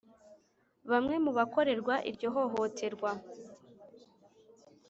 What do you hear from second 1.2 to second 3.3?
mu bakorerwa iryo hohoterwa